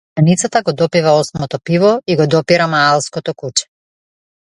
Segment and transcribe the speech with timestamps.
[0.17, 3.69] Пијаницата го допива осмото пиво и го допира маалското куче.